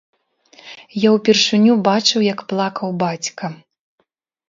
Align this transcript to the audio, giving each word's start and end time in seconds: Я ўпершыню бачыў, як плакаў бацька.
Я 1.03 1.09
ўпершыню 1.17 1.77
бачыў, 1.91 2.19
як 2.33 2.39
плакаў 2.55 2.89
бацька. 3.07 3.45